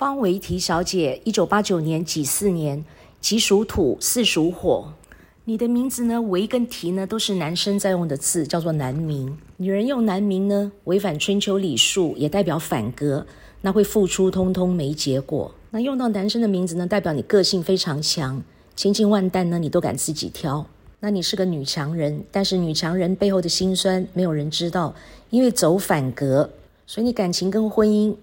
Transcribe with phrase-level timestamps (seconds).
[0.00, 2.82] 方维提小姐，一九八九年己巳年，
[3.20, 4.94] 己属土，巳属火。
[5.44, 9.36] 你的名字呢，维跟提呢，都是男生在用的字，叫做男名。
[9.58, 13.26] 女人用男名呢，违反春秋礼数，也代表反格，
[13.60, 15.54] 那会付出通通没结果。
[15.68, 18.42] 那用到男生的名字呢，代表你个性非常强，
[18.74, 20.66] 千金万担呢，你都敢自己挑。
[21.00, 24.94] 那你是个女强人，但是女强人背后的辛酸没有人知道，
[25.28, 26.48] 因为走反格，
[26.86, 28.16] 所以你感情跟婚姻。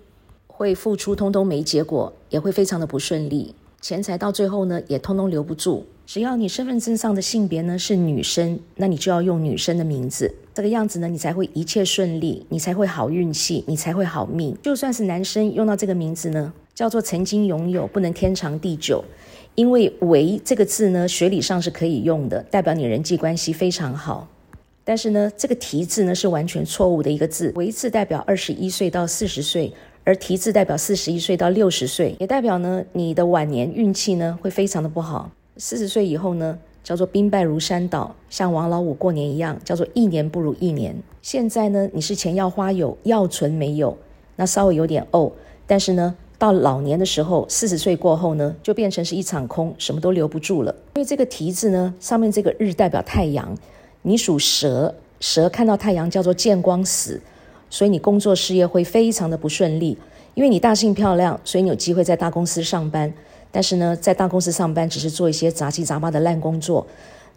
[0.58, 5.86] 会付出，通通没结果，也会非常的不顺利，钱财到最后呢，也通通留不住。
[6.07, 14.57] 只要你身份证上的性别呢是女生，那你就要用女生的名字，这个样子呢，你才会一切顺利，你才会好运气，你才会好命。
[14.64, 19.05] 就算是男生用到这个名字呢，叫做曾经拥有，不能天长地久，
[19.54, 24.28] 因为“为”这个字呢，学理上是可以用的，代表你人际关系非常好。
[24.83, 29.71] 但是呢，这个“提”字呢是完全错误的一个字，“为”字代表二十一岁到四十岁。
[30.07, 35.30] 而提字代表四十一岁到六十岁，也代表呢你的晚年运气呢会非常的不好。
[35.58, 40.95] 四十岁以后呢叫做兵败如山倒，像王老五过年一样，叫做一年不如一年。
[41.22, 43.97] 现在呢你是钱要花有，要存没有，
[44.38, 45.30] 那稍微有点怄。
[45.66, 50.73] 但是呢到老年的时候，四十岁过后呢就变成是一场空，什么都留不住了。
[50.95, 53.53] 因为这个提字呢上面这个日代表太阳，
[54.03, 57.19] 你属蛇，蛇看到太阳叫做见光死。
[57.69, 59.97] 所以你工作事业会非常的不顺利，
[60.33, 63.13] 因为你大姓漂亮，所以你有机会在大公司上班。
[63.51, 66.85] 但是呢，在大公司上班只是做一些杂七杂八的烂工作。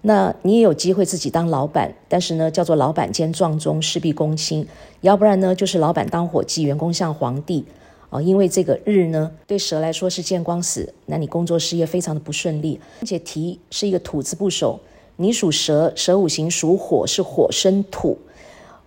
[0.03, 4.67] 那你也有机会自己当老板，但是呢，叫做老板兼壮中，事必躬亲。
[5.03, 7.65] 要不然呢，就是老板当伙计，员工像皇帝。
[8.09, 12.81] 哦，因为这个日呢，对蛇来说是见光死，那你工作事业非常的不顺利。
[13.01, 14.81] 而且提是一个土字部首，
[15.17, 18.19] 你属蛇，蛇五行属火，是火生土。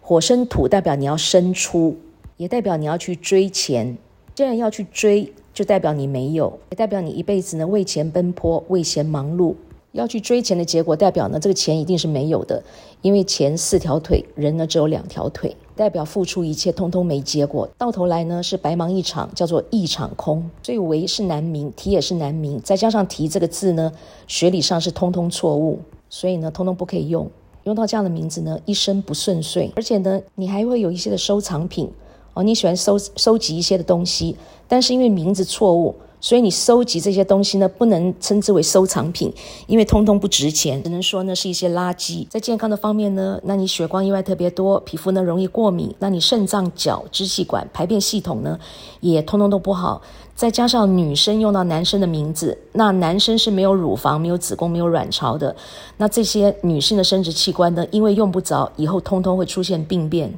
[0.06, 1.96] 火生土代表你要生出，
[2.36, 3.98] 也代表你要去追钱。
[4.36, 9.56] 既然要去追，就代表你没有，也代表你一辈子呢为钱奔波，为钱忙碌。
[9.94, 12.62] 要去追钱的结果，代表呢这个钱一定是没有的，
[13.02, 20.44] 因为钱四条腿，人呢只有两条腿，代表付出一切通通没结果，到头来呢是白忙一场，叫做一场空。
[20.64, 23.90] 所以为是难明，提也是难明，再加上提这个字呢，
[24.28, 25.80] 学理上是通通错误，
[26.10, 27.32] 所以呢通通不可以用。
[27.64, 31.90] 用到这样的名字呢，一生不顺遂，而且呢，你还会有一些的收藏品
[32.34, 34.36] 哦，你喜欢收收集一些的东西，
[34.68, 35.96] 但是因为名字错误。
[36.24, 39.30] 所以你收集这些东西呢，不能称之为收藏品，
[39.68, 42.26] 因为通通不值钱，只能说呢是一些垃圾。
[42.30, 48.58] 在健康的方面呢，那你血光意外特别多，皮肤呢容易过敏，那你肾脏、脚、支气管、排便系统呢
[49.02, 50.02] 也通通都不好。
[50.34, 55.54] 再加上女生用到男生的名字，那男生是没有乳房、没有子宫、没有卵巢的，
[55.98, 60.34] 那这些女性的生殖器官呢，因为用不着，以后通通会出现病变。